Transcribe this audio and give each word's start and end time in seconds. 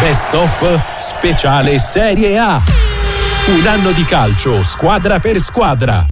Best 0.00 0.34
of 0.34 0.80
speciale 0.96 1.78
Serie 1.78 2.36
A. 2.38 2.60
Un 3.46 3.66
anno 3.66 3.92
di 3.92 4.04
calcio, 4.04 4.62
squadra 4.62 5.18
per 5.18 5.40
squadra. 5.40 6.06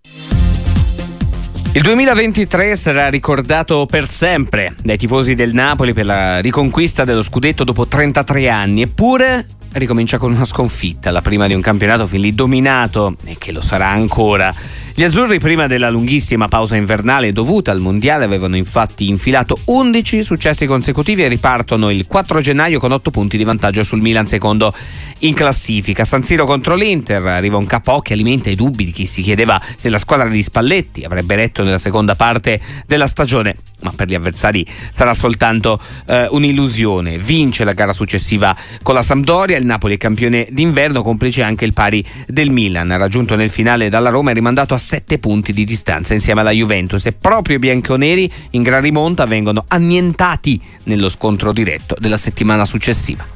Il 1.72 1.82
2023 1.82 2.76
sarà 2.76 3.08
ricordato 3.10 3.84
per 3.84 4.10
sempre 4.10 4.74
dai 4.82 4.96
tifosi 4.96 5.34
del 5.34 5.52
Napoli 5.52 5.92
per 5.92 6.06
la 6.06 6.40
riconquista 6.40 7.04
dello 7.04 7.20
scudetto 7.20 7.62
dopo 7.62 7.86
33 7.86 8.48
anni, 8.48 8.82
eppure 8.82 9.46
ricomincia 9.72 10.16
con 10.16 10.32
una 10.32 10.46
sconfitta, 10.46 11.10
la 11.10 11.20
prima 11.20 11.46
di 11.46 11.52
un 11.52 11.60
campionato 11.60 12.06
fin 12.06 12.22
lì 12.22 12.34
dominato 12.34 13.16
e 13.24 13.36
che 13.38 13.52
lo 13.52 13.60
sarà 13.60 13.88
ancora. 13.88 14.54
Gli 14.96 15.02
azzurri 15.02 15.40
prima 15.40 15.66
della 15.66 15.90
lunghissima 15.90 16.46
pausa 16.46 16.76
invernale 16.76 17.32
dovuta 17.32 17.72
al 17.72 17.80
mondiale 17.80 18.22
avevano 18.22 18.54
infatti 18.54 19.08
infilato 19.08 19.58
11 19.64 20.22
successi 20.22 20.66
consecutivi 20.66 21.24
e 21.24 21.28
ripartono 21.28 21.90
il 21.90 22.06
4 22.06 22.40
gennaio 22.40 22.78
con 22.78 22.92
8 22.92 23.10
punti 23.10 23.36
di 23.36 23.42
vantaggio 23.42 23.82
sul 23.82 24.00
Milan 24.00 24.28
secondo 24.28 24.72
in 25.20 25.34
classifica. 25.34 26.04
San 26.04 26.22
Siro 26.22 26.44
contro 26.44 26.76
l'Inter 26.76 27.26
arriva 27.26 27.56
un 27.56 27.66
capo 27.66 27.98
che 28.00 28.12
alimenta 28.12 28.50
i 28.50 28.54
dubbi 28.54 28.84
di 28.84 28.92
chi 28.92 29.06
si 29.06 29.22
chiedeva 29.22 29.60
se 29.74 29.88
la 29.88 29.98
squadra 29.98 30.28
di 30.28 30.42
Spalletti 30.42 31.02
avrebbe 31.02 31.34
retto 31.34 31.64
nella 31.64 31.78
seconda 31.78 32.14
parte 32.14 32.60
della 32.86 33.08
stagione, 33.08 33.56
ma 33.80 33.92
per 33.96 34.06
gli 34.06 34.14
avversari 34.14 34.64
sarà 34.90 35.12
soltanto 35.12 35.80
eh, 36.06 36.28
un'illusione. 36.30 37.18
Vince 37.18 37.64
la 37.64 37.72
gara 37.72 37.92
successiva 37.92 38.56
con 38.82 38.94
la 38.94 39.02
Sampdoria, 39.02 39.56
il 39.56 39.66
Napoli 39.66 39.94
è 39.94 39.98
campione 39.98 40.46
d'inverno, 40.50 41.02
complice 41.02 41.42
anche 41.42 41.64
il 41.64 41.72
pari 41.72 42.04
del 42.28 42.50
Milan, 42.50 42.96
raggiunto 42.96 43.34
nel 43.34 43.50
finale 43.50 43.88
dalla 43.88 44.10
Roma 44.10 44.30
e 44.30 44.34
rimandato 44.34 44.74
a 44.74 44.78
7 44.84 45.18
punti 45.18 45.52
di 45.52 45.64
distanza 45.64 46.12
insieme 46.12 46.42
alla 46.42 46.50
Juventus 46.50 47.06
e 47.06 47.12
proprio 47.12 47.56
i 47.56 47.58
bianconeri 47.58 48.30
in 48.50 48.62
gran 48.62 48.82
rimonta 48.82 49.24
vengono 49.24 49.64
annientati 49.66 50.60
nello 50.84 51.08
scontro 51.08 51.52
diretto 51.52 51.96
della 51.98 52.18
settimana 52.18 52.64
successiva. 52.64 53.33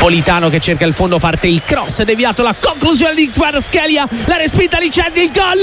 Politano 0.00 0.48
che 0.48 0.60
cerca 0.60 0.86
il 0.86 0.94
fondo, 0.94 1.18
parte 1.18 1.46
il 1.46 1.62
cross, 1.62 2.02
deviato 2.04 2.40
la 2.42 2.54
conclusione 2.58 3.14
di 3.14 3.30
Schelia, 3.60 4.08
la 4.24 4.36
respinta 4.38 4.78
di 4.78 4.90
Cesni, 4.90 5.24
il 5.24 5.30
gol, 5.30 5.60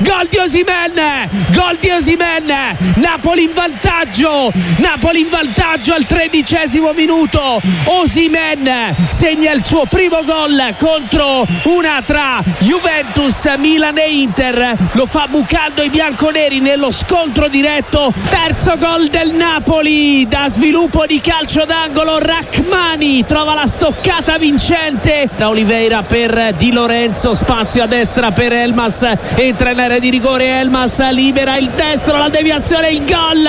gol 0.00 0.26
di 0.28 0.36
Osimen, 0.36 1.28
gol 1.52 1.78
di 1.80 1.88
Osimen, 1.88 2.76
Napoli 2.96 3.44
in 3.44 3.52
vantaggio, 3.54 4.52
Napoli 4.76 5.20
in 5.20 5.28
vantaggio 5.30 5.94
al 5.94 6.04
tredicesimo 6.04 6.92
minuto, 6.92 7.62
Osimen 7.84 8.94
segna 9.08 9.52
il 9.52 9.64
suo 9.64 9.86
primo 9.86 10.22
gol 10.22 10.74
contro 10.78 11.46
una 11.62 12.02
tra 12.04 12.42
Juventus, 12.58 13.50
Milan 13.56 13.96
e 13.96 14.10
Inter, 14.10 14.76
lo 14.92 15.06
fa 15.06 15.28
bucando 15.30 15.82
i 15.82 15.88
bianconeri 15.88 16.60
nello 16.60 16.92
scontro 16.92 17.48
diretto, 17.48 18.12
terzo 18.28 18.76
gol 18.76 19.08
del 19.08 19.32
Napoli 19.32 20.28
da 20.28 20.50
sviluppo 20.50 21.06
di 21.06 21.22
calcio 21.22 21.64
d'angolo, 21.64 22.18
Rachmani 22.18 23.24
trova 23.24 23.54
la 23.54 23.66
stoccata 23.78 24.38
vincente 24.38 25.28
da 25.36 25.50
Oliveira 25.50 26.02
per 26.02 26.54
Di 26.56 26.72
Lorenzo 26.72 27.32
spazio 27.32 27.84
a 27.84 27.86
destra 27.86 28.32
per 28.32 28.52
Elmas 28.52 29.08
entra 29.36 29.70
in 29.70 29.78
area 29.78 30.00
di 30.00 30.10
rigore 30.10 30.58
Elmas 30.58 31.08
libera 31.10 31.56
il 31.56 31.70
destro 31.76 32.18
la 32.18 32.28
deviazione 32.28 32.90
il 32.90 33.04
gol! 33.04 33.46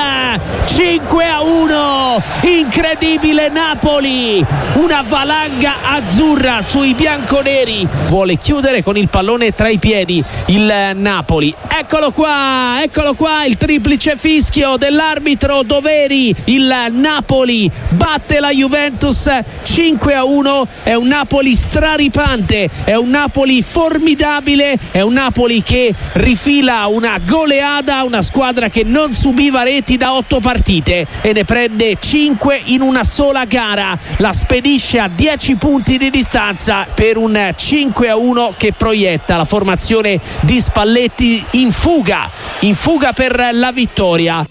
5 0.67 1.25
a 1.25 1.41
1 1.41 2.23
incredibile 2.43 3.49
Napoli! 3.49 4.45
Una 4.75 5.03
valanga 5.05 5.77
azzurra 5.83 6.61
sui 6.61 6.93
bianconeri. 6.93 7.87
Vuole 8.07 8.37
chiudere 8.37 8.83
con 8.83 8.95
il 8.95 9.09
pallone 9.09 9.53
tra 9.53 9.67
i 9.67 9.77
piedi 9.77 10.23
il 10.45 10.91
Napoli. 10.93 11.53
Eccolo 11.67 12.11
qua 12.11 12.81
eccolo 12.81 13.15
qua 13.15 13.45
il 13.45 13.57
triplice 13.57 14.15
fischio 14.15 14.77
dell'arbitro. 14.77 15.63
Doveri 15.63 16.33
il 16.45 16.87
Napoli 16.91 17.69
batte 17.89 18.39
la 18.39 18.51
Juventus 18.51 19.29
5 19.63 20.13
a 20.13 20.18
1 20.23 20.67
è 20.83 20.93
un 20.93 21.07
Napoli 21.07 21.55
straripante, 21.55 22.69
è 22.83 22.95
un 22.95 23.09
Napoli 23.09 23.61
formidabile, 23.61 24.77
è 24.91 25.01
un 25.01 25.13
Napoli 25.13 25.61
che 25.63 25.93
rifila 26.13 26.87
una 26.87 27.19
goleada, 27.23 28.03
una 28.03 28.21
squadra 28.21 28.69
che 28.69 28.83
non 28.83 29.13
subiva 29.13 29.63
reti 29.63 29.97
da 29.97 30.13
otto 30.13 30.39
partite 30.39 31.05
e 31.21 31.33
ne 31.33 31.43
prende 31.43 31.97
5 31.99 32.61
in 32.65 32.81
una 32.81 33.03
sola 33.03 33.45
gara, 33.45 33.97
la 34.17 34.33
spedisce 34.33 34.99
a 34.99 35.09
10 35.13 35.55
punti 35.55 35.97
di 35.97 36.09
distanza 36.09 36.85
per 36.93 37.17
un 37.17 37.53
5 37.55 38.09
a 38.09 38.15
1 38.15 38.53
che 38.57 38.73
proietta 38.73 39.37
la 39.37 39.45
formazione 39.45 40.19
di 40.41 40.59
Spalletti 40.59 41.43
in 41.51 41.71
fuga, 41.71 42.29
in 42.59 42.75
fuga 42.75 43.13
per 43.13 43.49
la 43.53 43.71
vittoria. 43.71 44.45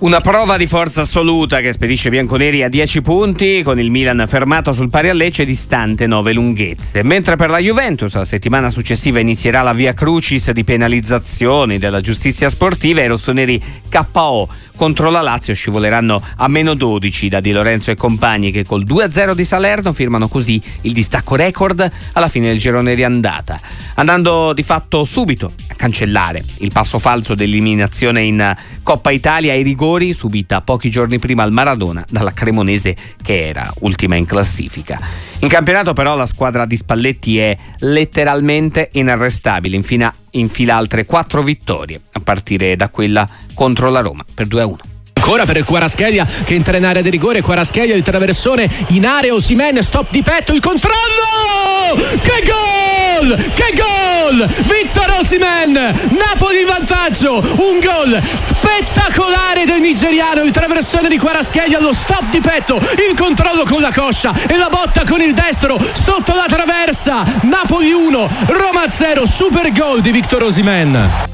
Una 0.00 0.22
prova 0.22 0.56
di 0.56 0.66
forza 0.66 1.02
assoluta 1.02 1.60
che 1.60 1.72
spedisce 1.72 2.08
bianconeri 2.08 2.62
a 2.62 2.70
10 2.70 3.02
punti, 3.02 3.62
con 3.62 3.78
il 3.78 3.90
Milan 3.90 4.24
fermato 4.26 4.72
sul 4.72 4.88
pari 4.88 5.10
a 5.10 5.12
Lecce 5.12 5.44
distante 5.44 6.06
9 6.06 6.32
lunghezze. 6.32 7.02
Mentre 7.02 7.36
per 7.36 7.50
la 7.50 7.58
Juventus 7.58 8.14
la 8.14 8.24
settimana 8.24 8.70
successiva 8.70 9.20
inizierà 9.20 9.60
la 9.60 9.74
via 9.74 9.92
Crucis 9.92 10.52
di 10.52 10.64
penalizzazioni 10.64 11.78
della 11.78 12.00
giustizia 12.00 12.48
sportiva 12.48 13.02
e 13.02 13.08
rossoneri 13.08 13.62
KO 13.90 14.48
contro 14.80 15.10
la 15.10 15.20
Lazio 15.20 15.52
scivoleranno 15.52 16.22
a 16.36 16.48
meno 16.48 16.72
12 16.72 17.28
da 17.28 17.40
Di 17.40 17.52
Lorenzo 17.52 17.90
e 17.90 17.96
compagni 17.96 18.50
che 18.50 18.64
col 18.64 18.86
2-0 18.86 19.34
di 19.34 19.44
Salerno 19.44 19.92
firmano 19.92 20.26
così 20.26 20.58
il 20.80 20.94
distacco 20.94 21.36
record 21.36 21.86
alla 22.14 22.30
fine 22.30 22.46
del 22.46 22.58
girone 22.58 22.94
di 22.94 23.04
andata, 23.04 23.60
andando 23.96 24.54
di 24.54 24.62
fatto 24.62 25.04
subito 25.04 25.52
a 25.68 25.74
cancellare 25.74 26.42
il 26.60 26.72
passo 26.72 26.98
falso 26.98 27.34
dell'eliminazione 27.34 28.22
in 28.22 28.56
Coppa 28.82 29.10
Italia 29.10 29.52
ai 29.52 29.62
rigori 29.62 30.14
subita 30.14 30.62
pochi 30.62 30.88
giorni 30.88 31.18
prima 31.18 31.42
al 31.42 31.52
Maradona 31.52 32.02
dalla 32.08 32.32
Cremonese 32.32 32.96
che 33.22 33.48
era 33.48 33.70
ultima 33.80 34.16
in 34.16 34.24
classifica. 34.24 34.98
In 35.40 35.48
campionato 35.48 35.92
però 35.92 36.16
la 36.16 36.24
squadra 36.24 36.64
di 36.64 36.76
Spalletti 36.76 37.38
è 37.38 37.54
letteralmente 37.80 38.88
inarrestabile, 38.92 39.76
infine 39.76 40.10
infila 40.32 40.76
altre 40.76 41.06
quattro 41.06 41.42
vittorie 41.42 42.00
a 42.12 42.20
partire 42.20 42.76
da 42.76 42.88
quella 42.88 43.28
contro 43.60 43.90
la 43.90 44.00
Roma 44.00 44.24
per 44.32 44.46
2-1 44.46 44.72
ancora 45.12 45.44
per 45.44 45.58
il 45.58 45.64
Quaraschelia 45.64 46.26
che 46.44 46.54
entra 46.54 46.78
in 46.78 46.86
area 46.86 47.02
di 47.02 47.10
rigore. 47.10 47.42
Quaraschelia 47.42 47.94
il 47.94 48.02
traversone 48.02 48.66
in 48.88 49.04
area 49.04 49.34
Osimen 49.34 49.82
stop 49.82 50.08
di 50.10 50.22
petto 50.22 50.54
il 50.54 50.60
controllo! 50.60 51.94
Che 52.22 52.42
gol! 52.42 53.36
Che 53.36 53.74
gol! 53.76 54.46
Victor 54.46 55.14
Osimen 55.20 55.72
Napoli 55.72 56.60
in 56.60 56.66
vantaggio. 56.66 57.34
Un 57.36 57.78
gol 57.80 58.18
spettacolare 58.34 59.66
del 59.66 59.82
nigeriano 59.82 60.42
il 60.42 60.52
traversone 60.52 61.08
di 61.10 61.18
Quaraschelia 61.18 61.80
lo 61.80 61.92
stop 61.92 62.30
di 62.30 62.40
petto 62.40 62.76
il 62.76 63.14
controllo 63.14 63.64
con 63.64 63.82
la 63.82 63.92
coscia 63.92 64.32
e 64.48 64.56
la 64.56 64.70
botta 64.70 65.04
con 65.04 65.20
il 65.20 65.34
destro 65.34 65.78
sotto 65.92 66.34
la 66.34 66.46
traversa. 66.48 67.24
Napoli 67.42 67.92
1 67.92 68.30
Roma 68.46 68.88
0 68.88 69.26
super 69.26 69.70
gol 69.70 70.00
di 70.00 70.12
Victor 70.12 70.44
Osimen 70.44 71.29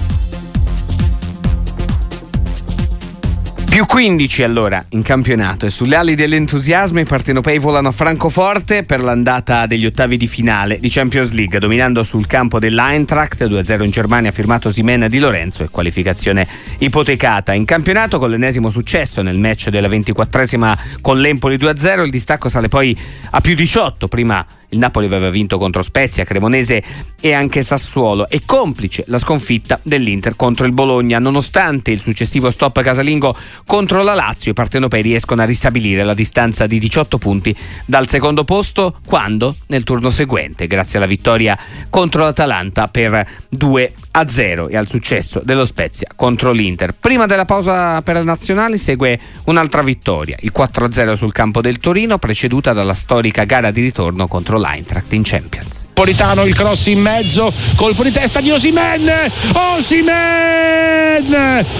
Più 3.76 3.84
15 3.84 4.42
allora 4.42 4.82
in 4.92 5.03
campionato 5.03 5.66
e 5.66 5.70
sulle 5.70 5.97
ali 5.97 6.14
dell'entusiasmo 6.14 6.98
i 6.98 7.04
partenopei 7.04 7.59
volano 7.59 7.88
a 7.88 7.92
Francoforte 7.92 8.84
per 8.84 9.03
l'andata 9.03 9.66
degli 9.66 9.84
ottavi 9.84 10.16
di 10.16 10.26
finale 10.26 10.81
di 10.81 10.88
Champions 10.88 11.32
League, 11.32 11.59
dominando 11.59 12.03
sul 12.03 12.26
campo 12.26 12.59
dell'Eintracht 12.59 13.44
2-0 13.44 13.84
in 13.84 13.91
Germania 13.91 14.31
firmato 14.31 14.72
Simena 14.72 15.09
di 15.09 15.19
Lorenzo 15.19 15.62
e 15.62 15.69
qualificazione 15.69 16.48
ipotecata. 16.78 17.53
In 17.53 17.66
campionato 17.66 18.19
con 18.19 18.31
l'ennesimo 18.31 18.70
successo 18.70 19.20
nel 19.20 19.36
match 19.36 19.69
della 19.69 19.88
24esima 19.88 20.75
con 21.03 21.19
l'Empoli 21.19 21.56
2-0 21.56 22.03
il 22.03 22.10
distacco 22.10 22.48
sale 22.48 22.69
poi 22.69 22.98
a 23.32 23.42
più 23.42 23.54
18, 23.54 24.09
prima 24.09 24.42
il 24.76 24.82
Napoli 24.82 25.06
aveva 25.06 25.31
vinto 25.31 25.59
contro 25.59 25.82
Spezia, 25.82 26.25
Cremonese 26.25 26.82
e 27.19 27.32
anche 27.32 27.62
Sassuolo 27.62 28.28
e 28.28 28.42
complice 28.44 29.04
la 29.06 29.19
sconfitta 29.19 29.81
dell'Inter 29.82 30.37
contro 30.37 30.66
il 30.66 30.72
Bologna. 30.72 31.19
Nonostante 31.19 31.91
il 31.91 32.00
successivo 32.00 32.50
stop 32.50 32.82
casalingo 32.82 33.34
contro 33.65 34.03
la 34.03 34.15
Lazio, 34.15 34.50
i 34.50 34.54
partenopei 34.54 35.03
riescono 35.03 35.41
a 35.41 35.47
ristabilire 35.47 36.04
la 36.04 36.15
distanza 36.15 36.66
di 36.66 36.78
18 36.78 37.18
punti 37.18 37.56
dal 37.86 38.09
secondo 38.09 38.45
posto 38.45 38.98
quando 39.04 39.56
nel 39.68 39.83
turno 39.83 40.10
seguente, 40.10 40.66
grazie 40.66 40.98
alla 40.98 41.06
vittoria 41.06 41.59
contro 41.89 42.22
l'Atalanta 42.22 42.89
per 42.89 43.27
2 43.48 43.92
a 44.18 44.27
0 44.27 44.68
e 44.68 44.77
al 44.77 44.89
successo 44.89 45.42
dello 45.45 45.66
Spezia 45.66 46.09
contro 46.16 46.51
l'Inter. 46.51 46.95
Prima 46.98 47.27
della 47.27 47.45
pausa 47.45 48.01
per 48.01 48.16
le 48.16 48.24
nazionali 48.24 48.78
segue 48.78 49.18
un'altra 49.45 49.83
vittoria, 49.83 50.36
il 50.41 50.53
4-0 50.57 51.13
sul 51.15 51.33
campo 51.33 51.60
del 51.60 51.77
Torino, 51.77 52.16
preceduta 52.18 52.72
dalla 52.72 52.95
storica 52.95 53.45
gara 53.45 53.71
di 53.71 53.83
ritorno 53.83 54.27
contro 54.27 54.59
l'Eintracht 54.59 55.13
in 55.13 55.22
Champions. 55.22 55.76
Politano 55.97 56.45
il 56.45 56.54
cross 56.54 56.87
in 56.89 57.01
mezzo, 57.01 57.51
colpo 57.75 58.03
di 58.03 58.10
testa 58.10 58.43
di 58.43 58.51
Osimen, 58.51 59.10
Osimen, 59.54 60.04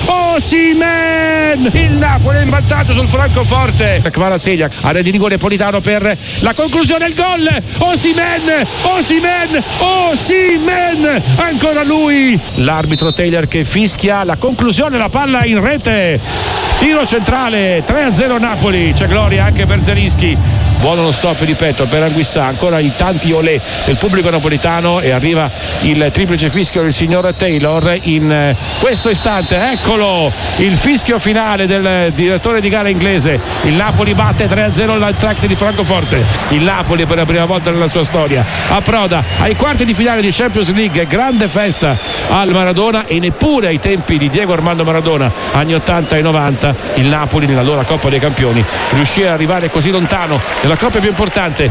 Osimen, 0.07 1.71
il 1.71 1.93
Napoli 1.99 2.41
in 2.41 2.49
vantaggio 2.49 2.95
sul 2.95 3.09
Francoforte. 3.09 4.01
Kvaratskhelia, 4.11 4.71
area 4.81 5.03
di 5.03 5.11
rigore 5.11 5.37
Politano 5.37 5.83
per 5.83 6.17
la 6.39 6.55
conclusione, 6.55 7.09
il 7.09 7.15
gol, 7.15 7.47
Osimen, 7.77 8.67
Osimen, 8.85 9.63
Osimen, 9.81 11.23
ancora 11.37 11.85
lui. 11.85 12.41
L'arbitro 12.55 13.13
Taylor 13.13 13.47
che 13.47 13.65
fischia 13.65 14.25
la 14.25 14.37
conclusione, 14.37 14.97
la 14.97 15.11
palla 15.11 15.45
in 15.45 15.61
rete. 15.61 16.19
Tiro 16.79 17.07
centrale 17.07 17.85
3-0 17.87 18.41
Napoli. 18.41 18.95
C'è 18.95 19.09
gloria 19.09 19.45
anche 19.45 19.67
per 19.67 19.83
Zerischi 19.83 20.66
buono 20.79 21.03
lo 21.03 21.13
stop 21.13 21.41
ripeto 21.41 21.87
per 21.87 22.03
Anguissà 22.03 22.45
ancora 22.45 22.79
i 22.79 22.93
tanti 22.97 23.33
olè 23.33 23.61
del 23.85 23.97
pubblico 23.97 24.31
napolitano 24.31 25.01
e 25.01 25.11
arriva 25.11 25.51
il 25.83 26.11
triplice 26.13 26.51
fischio 26.51 26.83
del 26.83 26.93
signor 26.93 27.35
Taylor 27.37 27.99
in 28.03 28.31
eh, 28.31 28.57
questo 28.81 29.11
istante. 29.11 29.73
Eccolo 29.73 30.33
il 30.59 30.77
fischio 30.77 31.19
finale 31.19 31.67
del 31.67 32.13
direttore 32.15 32.61
di 32.61 32.69
gara 32.69 32.89
inglese. 32.89 33.39
Il 33.63 33.75
Napoli 33.75 34.15
batte 34.15 34.47
3-0 34.47 34.99
l'Antract 34.99 35.47
di 35.47 35.55
Francoforte. 35.55 36.25
Il 36.51 36.63
Napoli 36.63 37.07
per 37.07 37.17
la 37.17 37.25
prima 37.25 37.45
volta 37.45 37.71
nella 37.71 37.89
sua 37.89 38.05
storia 38.05 38.45
approda 38.69 39.23
ai 39.41 39.55
quarti 39.57 39.85
di 39.85 39.95
finale 39.95 40.21
di 40.21 40.31
Champions 40.31 40.73
League. 40.73 41.07
Grande 41.07 41.49
festa 41.49 41.97
al 42.29 42.51
Maradona 42.51 43.07
e 43.07 43.19
neppure 43.19 43.69
ai 43.69 43.79
tempi 43.79 44.19
di 44.19 44.29
Diego 44.29 44.53
Armando 44.53 44.85
Maradona 44.85 45.31
anni 45.53 45.75
80 45.75 46.17
e 46.17 46.23
90 46.23 46.75
il 46.95 47.09
Napoli 47.09 47.47
nella 47.47 47.63
loro 47.63 47.83
Coppa 47.85 48.09
dei 48.09 48.19
Campioni 48.19 48.65
riuscì 48.91 49.23
ad 49.23 49.29
arrivare 49.29 49.71
così 49.71 49.91
lontano 49.91 50.41
nella 50.67 50.79
coppia 50.79 50.99
più 50.99 51.11
importante. 51.11 51.71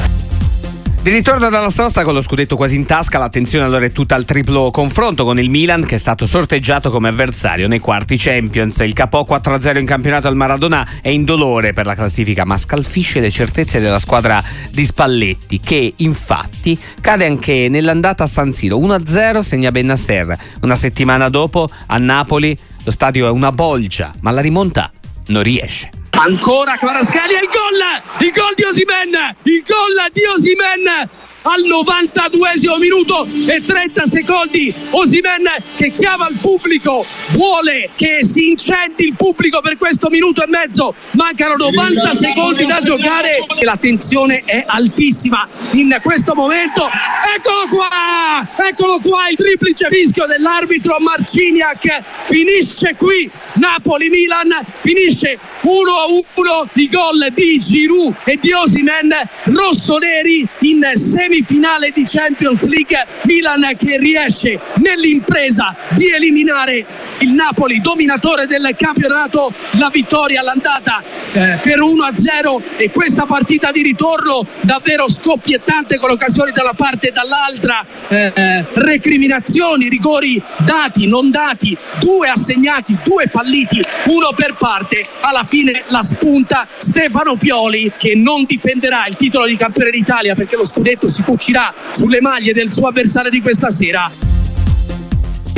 Di 1.01 1.09
ritorno 1.09 1.49
dalla 1.49 1.69
sosta 1.69 2.05
con 2.05 2.13
lo 2.13 2.21
scudetto 2.21 2.55
quasi 2.55 2.77
in 2.77 2.85
tasca, 2.85 3.19
l'attenzione 3.19 3.65
allora 3.65 3.83
è 3.83 3.91
tutta 3.91 4.15
al 4.15 4.23
triplo 4.23 4.71
confronto 4.71 5.25
con 5.25 5.37
il 5.37 5.49
Milan 5.49 5.85
che 5.85 5.95
è 5.95 5.97
stato 5.97 6.25
sorteggiato 6.25 6.89
come 6.89 7.09
avversario 7.09 7.67
nei 7.67 7.79
quarti 7.79 8.15
Champions. 8.17 8.79
Il 8.79 8.93
capo 8.93 9.25
4-0 9.29 9.79
in 9.79 9.85
campionato 9.85 10.29
al 10.29 10.37
Maradona 10.37 10.87
è 11.01 11.09
indolore 11.09 11.73
per 11.73 11.85
la 11.85 11.93
classifica, 11.93 12.45
ma 12.45 12.57
scalfisce 12.57 13.19
le 13.19 13.31
certezze 13.31 13.81
della 13.81 13.99
squadra 13.99 14.41
di 14.71 14.85
Spalletti 14.85 15.59
che 15.59 15.93
infatti 15.97 16.79
cade 17.01 17.25
anche 17.25 17.67
nell'andata 17.69 18.23
a 18.23 18.27
San 18.27 18.53
Siro. 18.53 18.79
1-0 18.79 19.41
segna 19.41 19.71
Bennasser. 19.71 20.37
Una 20.61 20.75
settimana 20.75 21.27
dopo 21.27 21.69
a 21.87 21.97
Napoli 21.97 22.57
lo 22.85 22.91
stadio 22.91 23.27
è 23.27 23.29
una 23.29 23.51
bolgia, 23.51 24.13
ma 24.21 24.31
la 24.31 24.41
rimonta 24.41 24.89
non 25.27 25.43
riesce. 25.43 25.89
Ancora 26.17 26.77
Kvarascalia, 26.77 27.41
il 27.41 27.49
gol! 27.49 28.25
Il 28.25 28.31
gol 28.31 28.53
di 28.55 28.63
Osimen! 28.63 29.35
Il 29.43 29.63
gol 29.67 30.11
di 30.11 30.21
Osimen! 30.23 31.09
Al 31.47 31.63
92 31.63 32.49
minuto 32.79 33.27
e 33.47 33.63
30 33.63 34.05
secondi 34.05 34.73
Osimen 34.91 35.43
che 35.75 35.91
chiama 35.91 36.27
il 36.27 36.37
pubblico 36.39 37.05
vuole 37.29 37.89
che 37.95 38.23
si 38.23 38.49
incendi 38.49 39.05
il 39.05 39.15
pubblico 39.15 39.61
per 39.61 39.77
questo 39.77 40.09
minuto 40.09 40.43
e 40.43 40.47
mezzo. 40.47 40.95
Mancano 41.11 41.55
90 41.55 42.13
secondi 42.15 42.65
da 42.65 42.81
giocare 42.81 43.45
e 43.59 43.63
la 43.63 43.77
tensione 43.77 44.41
è 44.45 44.63
altissima 44.65 45.47
in 45.71 45.95
questo 46.01 46.33
momento. 46.33 46.87
Eccolo 47.35 47.67
qua! 47.69 48.67
Eccolo 48.67 48.99
qua 48.99 49.29
il 49.29 49.35
triplice 49.35 49.87
fischio 49.89 50.25
dell'arbitro 50.25 50.97
Marciniak. 50.99 52.01
Finisce 52.23 52.95
qui 52.97 53.29
Napoli-Milan. 53.53 54.49
Finisce 54.81 55.37
1-1 55.63 56.67
di 56.73 56.89
gol 56.89 57.31
di 57.33 57.59
Giroud 57.59 58.15
e 58.23 58.37
di 58.41 58.51
Osimen 58.51 59.13
rossoneri 59.43 60.47
in 60.59 60.91
semi 60.95 61.34
semifinale 61.35 61.91
di 61.93 62.05
Champions 62.07 62.65
League, 62.65 63.05
Milan 63.23 63.75
che 63.77 63.97
riesce 63.97 64.57
nell'impresa 64.75 65.75
di 65.89 66.09
eliminare 66.09 66.85
il 67.19 67.31
Napoli, 67.31 67.81
dominatore 67.81 68.45
del 68.45 68.73
campionato, 68.77 69.51
la 69.71 69.89
vittoria 69.91 70.39
all'andata 70.39 71.03
eh, 71.33 71.59
per 71.61 71.79
1-0 71.79 72.77
e 72.77 72.89
questa 72.91 73.25
partita 73.25 73.71
di 73.71 73.81
ritorno 73.81 74.45
davvero 74.61 75.09
scoppiettante 75.09 75.97
con 75.97 76.11
occasioni 76.11 76.51
da 76.51 76.61
una 76.61 76.73
parte 76.73 77.09
e 77.09 77.11
dall'altra, 77.11 77.85
eh, 78.07 78.31
eh, 78.33 78.65
recriminazioni, 78.73 79.89
rigori 79.89 80.41
dati, 80.57 81.07
non 81.07 81.31
dati, 81.31 81.75
due 81.99 82.29
assegnati, 82.29 82.97
due 83.03 83.25
falliti, 83.25 83.83
uno 84.05 84.29
per 84.35 84.55
parte, 84.57 85.05
alla 85.21 85.43
fine 85.43 85.83
la 85.87 86.03
spunta 86.03 86.67
Stefano 86.77 87.35
Pioli 87.35 87.91
che 87.97 88.15
non 88.15 88.45
difenderà 88.45 89.05
il 89.07 89.15
titolo 89.15 89.45
di 89.45 89.57
campione 89.57 89.89
d'Italia 89.89 90.35
perché 90.35 90.55
lo 90.55 90.65
scudetto 90.65 91.07
si 91.07 91.23
cucirà 91.25 91.73
sulle 91.91 92.21
maglie 92.21 92.53
del 92.53 92.71
suo 92.71 92.87
avversario 92.87 93.29
di 93.29 93.41
questa 93.41 93.69
sera. 93.69 94.09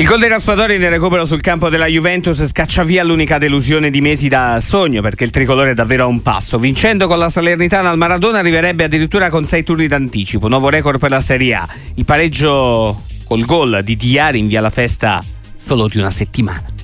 Il 0.00 0.06
gol 0.06 0.20
dei 0.20 0.28
Raspadori 0.28 0.78
nel 0.78 0.90
recupero 0.90 1.26
sul 1.26 1.40
campo 1.40 1.68
della 1.68 1.86
Juventus 1.86 2.46
scaccia 2.46 2.84
via 2.84 3.02
l'unica 3.02 3.36
delusione 3.36 3.90
di 3.90 4.00
mesi 4.00 4.28
da 4.28 4.60
sogno 4.60 5.02
perché 5.02 5.24
il 5.24 5.30
tricolore 5.30 5.72
è 5.72 5.74
davvero 5.74 6.04
a 6.04 6.06
un 6.06 6.22
passo. 6.22 6.58
Vincendo 6.58 7.08
con 7.08 7.18
la 7.18 7.28
Salernitana 7.28 7.90
al 7.90 7.98
Maradona 7.98 8.38
arriverebbe 8.38 8.84
addirittura 8.84 9.28
con 9.28 9.44
sei 9.44 9.64
turni 9.64 9.88
d'anticipo, 9.88 10.46
nuovo 10.46 10.68
record 10.68 11.00
per 11.00 11.10
la 11.10 11.20
Serie 11.20 11.54
A. 11.54 11.68
Il 11.94 12.04
pareggio 12.04 13.02
col 13.24 13.44
gol 13.44 13.80
di 13.82 13.96
Diari 13.96 14.38
invia 14.38 14.60
la 14.60 14.70
festa 14.70 15.22
solo 15.56 15.88
di 15.88 15.98
una 15.98 16.10
settimana 16.10 16.77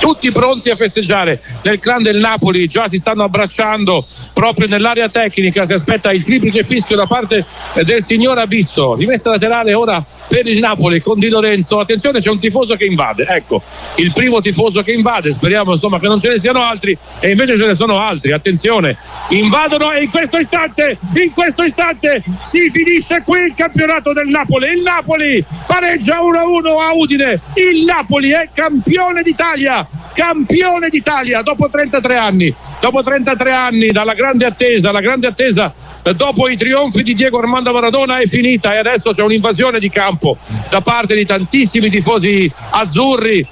tutti 0.00 0.32
pronti 0.32 0.70
a 0.70 0.76
festeggiare. 0.76 1.40
Nel 1.62 1.78
clan 1.78 2.02
del 2.02 2.16
Napoli 2.16 2.66
già 2.66 2.88
si 2.88 2.96
stanno 2.96 3.22
abbracciando 3.22 4.06
proprio 4.32 4.66
nell'area 4.66 5.08
tecnica. 5.08 5.64
Si 5.66 5.74
aspetta 5.74 6.10
il 6.10 6.24
triplice 6.24 6.64
fischio 6.64 6.96
da 6.96 7.06
parte 7.06 7.44
del 7.84 8.02
signor 8.02 8.38
Abisso. 8.38 8.94
Rimessa 8.94 9.30
laterale 9.30 9.74
ora 9.74 10.04
per 10.26 10.46
il 10.46 10.58
Napoli 10.58 11.00
con 11.00 11.18
Di 11.18 11.28
Lorenzo. 11.28 11.78
Attenzione 11.78 12.20
c'è 12.20 12.30
un 12.30 12.40
tifoso 12.40 12.74
che 12.76 12.86
invade. 12.86 13.26
Ecco 13.28 13.62
il 13.96 14.12
primo 14.12 14.40
tifoso 14.40 14.82
che 14.82 14.92
invade. 14.92 15.30
Speriamo 15.30 15.72
insomma 15.72 16.00
che 16.00 16.08
non 16.08 16.18
ce 16.18 16.30
ne 16.30 16.38
siano 16.38 16.62
altri. 16.62 16.96
E 17.20 17.30
invece 17.30 17.56
ce 17.56 17.66
ne 17.66 17.74
sono 17.74 17.98
altri. 17.98 18.32
Attenzione 18.32 18.96
invadono 19.28 19.92
e 19.92 20.02
in 20.02 20.10
questo 20.10 20.38
istante 20.38 20.98
in 21.14 21.32
questo 21.32 21.62
istante 21.62 22.22
si 22.42 22.70
finisce 22.70 23.22
qui 23.24 23.40
il 23.40 23.54
campionato 23.54 24.12
del 24.12 24.28
Napoli. 24.28 24.72
Il 24.72 24.82
Napoli 24.82 25.44
pareggia 25.66 26.20
1-1 26.20 26.66
a 26.80 26.94
Udine. 26.94 27.40
Il 27.54 27.84
Napoli 27.84 28.30
è 28.30 28.48
campione 28.52 29.22
d'Italia 29.22 29.88
campione 30.14 30.88
d'Italia 30.88 31.42
dopo 31.42 31.68
33 31.68 32.16
anni. 32.16 32.54
Dopo 32.80 33.02
33 33.02 33.52
anni 33.52 33.90
dalla 33.90 34.14
grande 34.14 34.46
attesa, 34.46 34.90
la 34.90 35.00
grande 35.00 35.26
attesa 35.26 35.72
eh, 36.02 36.14
dopo 36.14 36.48
i 36.48 36.56
trionfi 36.56 37.02
di 37.02 37.14
Diego 37.14 37.38
Armando 37.38 37.72
Maradona 37.72 38.18
è 38.18 38.26
finita 38.26 38.72
e 38.72 38.78
adesso 38.78 39.12
c'è 39.12 39.22
un'invasione 39.22 39.78
di 39.78 39.90
campo 39.90 40.38
da 40.70 40.80
parte 40.80 41.14
di 41.14 41.26
tantissimi 41.26 41.90
tifosi 41.90 42.50
azzurri 42.70 43.46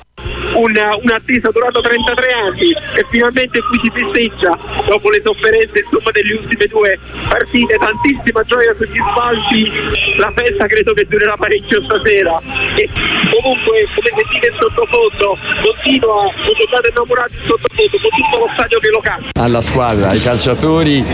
una, 0.58 0.96
un'attesa 1.00 1.50
durata 1.50 1.80
33 1.80 2.32
anni 2.32 2.70
e 2.70 3.06
finalmente 3.10 3.60
qui 3.60 3.80
si 3.82 3.90
festeggia 3.94 4.58
dopo 4.86 5.10
le 5.10 5.22
sofferenze 5.24 5.82
insomma, 5.84 6.10
delle 6.10 6.34
ultime 6.34 6.66
due 6.66 6.98
partite, 7.28 7.76
tantissima 7.78 8.42
gioia 8.42 8.74
sugli 8.74 9.00
spalti, 9.10 9.70
la 10.16 10.32
festa 10.34 10.66
credo 10.66 10.92
che 10.94 11.06
durerà 11.08 11.34
parecchio 11.36 11.82
stasera 11.84 12.40
e 12.76 12.88
comunque 13.30 13.86
come 13.94 14.10
sentite 14.14 14.52
sottofondo 14.58 15.38
continua 15.62 16.22
un 16.22 16.54
giocate 16.58 16.88
innamorati 16.90 17.34
in 17.34 17.46
sottofondo 17.46 17.96
con 17.98 18.10
tutto 18.10 18.38
lo 18.38 18.48
stadio 18.54 18.78
che 18.78 18.88
lo 18.90 19.00
canta. 19.00 19.30
Alla 19.40 19.60
squadra, 19.60 20.08
ai 20.08 20.20
calciatori 20.20 21.04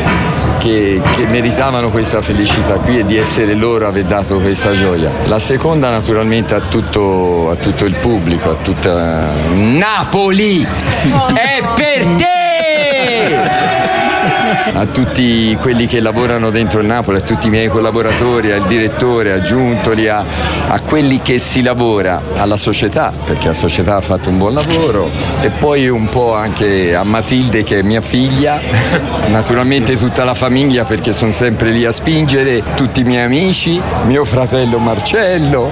che, 0.58 1.00
che, 1.14 1.26
meritavano 1.26 1.90
questa 1.90 2.23
felicità 2.23 2.78
qui 2.78 3.00
e 3.00 3.04
di 3.04 3.16
essere 3.16 3.54
loro 3.54 3.87
aver 3.87 4.04
dato 4.04 4.38
questa 4.38 4.73
gioia. 4.73 5.11
La 5.26 5.38
seconda 5.38 5.90
naturalmente 5.90 6.54
a 6.54 6.61
tutto, 6.61 7.50
a 7.50 7.57
tutto 7.57 7.85
il 7.85 7.95
pubblico, 8.00 8.50
a 8.50 8.54
tutta 8.54 9.34
Napoli! 9.53 10.67
È 11.35 11.62
per 11.75 12.07
te! 12.17 13.75
a 14.73 14.87
tutti 14.87 15.57
quelli 15.61 15.87
che 15.87 16.00
lavorano 16.00 16.50
dentro 16.50 16.81
il 16.81 16.87
Napoli, 16.87 17.19
a 17.19 17.21
tutti 17.21 17.47
i 17.47 17.50
miei 17.50 17.69
collaboratori, 17.69 18.50
al 18.50 18.67
direttore, 18.67 19.33
a 19.33 19.41
Giuntoli, 19.41 20.09
a, 20.09 20.25
a 20.69 20.81
quelli 20.81 21.21
che 21.23 21.38
si 21.38 21.62
lavora, 21.62 22.21
alla 22.37 22.57
società, 22.57 23.12
perché 23.25 23.49
la 23.49 23.53
società 23.53 23.97
ha 23.97 24.00
fatto 24.00 24.31
un 24.31 24.38
buon 24.38 24.55
lavoro 24.55 25.11
e 25.41 25.50
poi 25.50 25.88
un 25.88 26.09
po' 26.09 26.35
anche 26.35 26.95
a 26.95 27.05
Matilde 27.05 27.62
che 27.62 27.81
è 27.81 27.83
mia 27.83 28.00
figlia, 28.00 28.61
naturalmente 29.29 29.97
tutta 29.97 30.25
la 30.25 30.35
famiglia 30.35 30.85
perché 30.85 31.12
sono 31.12 31.31
sempre 31.31 31.71
lì 31.71 31.85
a 31.85 31.93
spingere, 31.93 32.62
tutti 32.75 33.00
i 33.00 33.05
miei 33.05 33.25
amici, 33.25 33.81
mio 34.07 34.25
fratello 34.25 34.79
Marcello, 34.79 35.71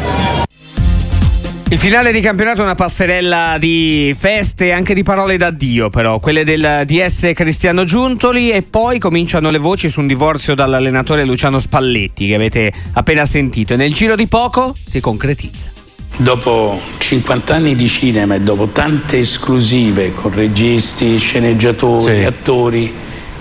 il 1.73 1.79
finale 1.79 2.13
di 2.13 2.21
campionato 2.21 2.61
è 2.61 2.65
una 2.65 2.75
passerella 2.75 3.57
di 3.59 4.15
feste 4.15 4.67
e 4.67 4.71
anche 4.73 4.93
di 4.93 5.03
parole 5.03 5.39
d'addio, 5.39 5.89
però, 5.89 6.19
quelle 6.19 6.45
del 6.45 6.83
DS 6.85 7.33
Cristiano 7.35 7.85
Giuntoli 7.85 8.51
e 8.51 8.61
poi 8.61 8.99
cominciano 8.99 9.51
le 9.51 9.57
voci 9.57 9.89
su 9.89 10.01
un 10.01 10.07
divorzio 10.07 10.55
dall'allenatore 10.55 11.25
Luciano 11.25 11.59
Spalletti 11.59 12.27
che 12.27 12.35
avete 12.35 12.71
appena 12.93 13.25
sentito 13.25 13.73
e 13.73 13.77
nel 13.77 13.95
giro 13.95 14.17
di 14.17 14.27
poco 14.27 14.77
si 14.85 15.01
concretizza. 15.01 15.71
Dopo 16.19 16.79
50 16.99 17.55
anni 17.55 17.75
di 17.75 17.89
cinema 17.89 18.35
e 18.35 18.43
dopo 18.43 18.67
tante 18.67 19.21
esclusive 19.21 20.13
con 20.13 20.35
registi, 20.35 21.19
sceneggiatori, 21.19 22.19
sì. 22.19 22.25
attori, 22.25 22.93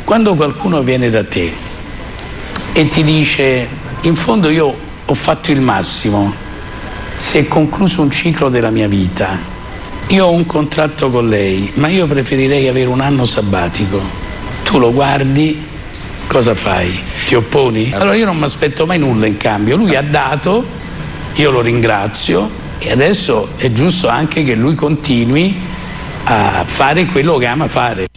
quando 0.06 0.36
qualcuno 0.36 0.84
viene 0.84 1.10
da 1.10 1.26
te 1.26 1.52
e 2.72 2.88
ti 2.88 3.04
dice 3.04 3.68
in 4.04 4.16
fondo 4.16 4.48
io 4.48 4.74
ho 5.04 5.14
fatto 5.16 5.52
il 5.52 5.60
massimo, 5.60 6.34
si 7.22 7.38
è 7.38 7.48
concluso 7.48 8.02
un 8.02 8.10
ciclo 8.10 8.50
della 8.50 8.72
mia 8.72 8.90
vita. 8.90 9.40
Io 10.08 10.26
ho 10.26 10.32
un 10.32 10.46
contratto 10.46 11.10
con 11.10 11.30
lei, 11.30 11.72
ma 11.76 11.88
io 11.88 12.06
preferirei 12.06 12.68
avere 12.68 12.90
un 12.90 13.00
anno 13.00 13.26
sabbatico. 13.26 14.02
Tu 14.64 14.80
lo 14.80 14.92
guardi, 14.92 15.64
cosa 16.28 16.56
fai? 16.56 16.92
Ti 17.28 17.36
opponi? 17.36 17.94
Allora 17.94 18.16
io 18.16 18.26
non 18.26 18.38
mi 18.38 18.44
aspetto 18.44 18.86
mai 18.86 18.98
nulla 18.98 19.28
in 19.28 19.38
cambio. 19.38 19.78
Lui 19.78 19.96
ha 19.96 20.02
dato, 20.02 20.66
io 21.36 21.52
lo 21.52 21.62
ringrazio, 21.62 22.60
E 22.80 22.92
adesso 22.92 23.50
è 23.58 23.72
giusto 23.72 24.08
anche 24.08 24.44
che 24.44 24.56
lui 24.56 24.74
continui 24.74 25.56
a 26.24 26.64
fare 26.66 27.06
quello 27.06 27.38
che 27.38 27.46
ama 27.46 27.68
fare. 27.68 28.08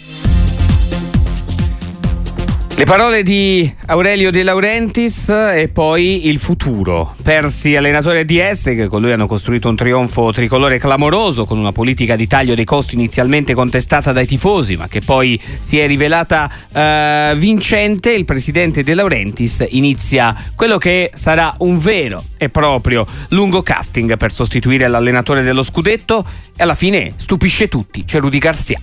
Le 2.77 2.87
parole 2.87 3.23
di 3.23 3.73
Aurelio 3.87 4.33
De 4.33 4.43
Laurentiis 4.43 5.29
e 5.29 5.71
poi 5.73 6.27
il 6.27 6.41
futuro. 6.41 7.15
Persi 7.23 7.77
allenatore 7.77 8.25
DS 8.25 8.65
che 8.75 8.89
con 8.89 9.01
lui 9.01 9.13
hanno 9.13 9.29
costruito 9.29 9.69
un 9.69 9.77
trionfo 9.77 10.33
tricolore 10.33 10.79
clamoroso 10.79 11.45
con 11.45 11.57
una 11.57 11.71
politica 11.71 12.17
di 12.17 12.27
taglio 12.27 12.57
dei 12.57 12.65
costi 12.65 12.97
inizialmente 12.97 13.55
contestata 13.55 14.11
dai 14.11 14.27
tifosi 14.27 14.75
ma 14.75 14.89
che 14.89 15.03
poi 15.03 15.41
si 15.61 15.79
è 15.79 15.87
rivelata 15.87 16.51
uh, 16.51 17.37
vincente. 17.37 18.13
Il 18.13 18.25
presidente 18.25 18.83
De 18.83 18.95
Laurentiis 18.95 19.65
inizia 19.71 20.35
quello 20.57 20.77
che 20.77 21.13
sarà 21.15 21.55
un 21.59 21.79
vero 21.79 22.25
e 22.37 22.49
proprio 22.49 23.07
lungo 23.29 23.63
casting 23.63 24.17
per 24.17 24.33
sostituire 24.33 24.89
l'allenatore 24.89 25.43
dello 25.43 25.63
scudetto 25.63 26.27
e 26.57 26.63
alla 26.65 26.75
fine 26.75 27.13
stupisce 27.19 27.69
tutti, 27.69 28.05
c'è 28.05 28.19
Rudy 28.19 28.39
Garzia. 28.39 28.81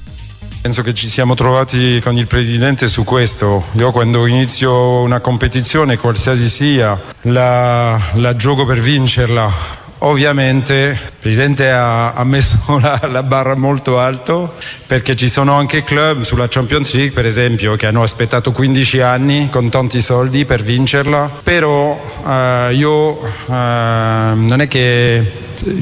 Penso 0.61 0.83
che 0.83 0.93
ci 0.93 1.09
siamo 1.09 1.33
trovati 1.33 1.99
con 2.03 2.15
il 2.15 2.27
Presidente 2.27 2.87
su 2.87 3.03
questo. 3.03 3.65
Io 3.71 3.89
quando 3.89 4.27
inizio 4.27 4.99
una 4.99 5.19
competizione, 5.19 5.97
qualsiasi 5.97 6.47
sia, 6.47 7.01
la, 7.21 7.99
la 8.13 8.35
gioco 8.35 8.63
per 8.63 8.79
vincerla. 8.79 9.51
Ovviamente 10.03 10.73
il 11.01 11.11
Presidente 11.19 11.71
ha, 11.71 12.13
ha 12.13 12.23
messo 12.23 12.57
la, 12.79 12.99
la, 13.09 13.23
barra 13.23 13.55
molto 13.55 13.99
alto 13.99 14.53
perché 14.85 15.15
ci 15.15 15.29
sono 15.29 15.55
anche 15.55 15.83
club 15.83 16.21
sulla 16.21 16.47
Champions 16.47 16.93
League 16.93 17.11
per 17.11 17.25
esempio 17.25 17.75
che 17.75 17.87
hanno 17.87 18.03
aspettato 18.03 18.51
15 18.51 18.99
anni 19.01 19.49
con 19.49 19.69
tanti 19.69 20.01
soldi 20.01 20.45
per 20.45 20.63
vincerla 20.63 21.29
però 21.43 21.99
eh, 22.27 22.73
io 22.73 23.23
eh, 23.23 23.31
non 23.47 24.57
è 24.59 24.67
che, 24.67 25.31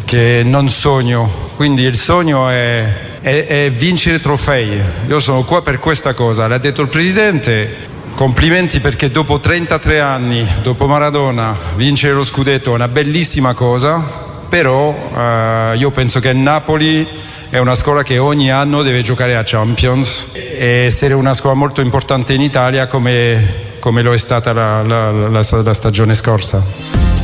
che 0.04 0.42
non 0.44 0.68
sogno 0.68 1.48
quindi 1.56 1.84
il 1.84 1.96
sogno 1.96 2.50
è 2.50 3.09
è, 3.22 3.46
è 3.46 3.72
vincere 3.72 4.20
trofei. 4.20 4.82
Io 5.08 5.20
sono 5.20 5.44
qua 5.44 5.62
per 5.62 5.80
questa 5.80 6.14
cosa, 6.14 6.48
l'ha 6.48 6.58
detto 6.58 6.82
il 6.82 6.88
Presidente. 6.88 7.98
Complimenti 8.16 8.82
perché 8.82 9.10
dopo 9.12 9.40
33 9.40 10.02
anni, 10.02 10.46
dopo 10.62 10.88
Maradona, 10.88 11.56
vincere 11.76 12.14
lo 12.14 12.24
scudetto 12.24 12.72
è 12.72 12.74
una 12.74 12.90
bellissima 12.90 13.54
cosa, 13.54 14.04
però 14.50 14.94
eh, 15.16 15.78
io 15.78 15.92
penso 15.92 16.20
che 16.20 16.34
Napoli 16.34 17.08
è 17.50 17.60
una 17.60 17.76
scuola 17.76 18.04
che 18.04 18.18
ogni 18.18 18.52
anno 18.52 18.84
deve 18.84 19.02
giocare 19.02 19.38
a 19.38 19.44
Champions 19.46 20.32
e 20.34 20.84
essere 20.86 21.14
una 21.14 21.34
scuola 21.34 21.56
molto 21.56 21.80
importante 21.80 22.34
in 22.34 22.42
Italia 22.42 22.88
come, 22.88 23.78
come 23.80 24.02
lo 24.02 24.14
è 24.14 24.18
stata 24.18 24.52
la, 24.52 24.84
la, 24.84 25.12
la, 25.12 25.42
la 25.64 25.74
stagione 25.74 26.14
scorsa. 26.14 27.19